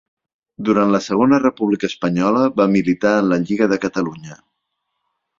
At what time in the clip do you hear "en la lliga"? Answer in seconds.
3.19-3.67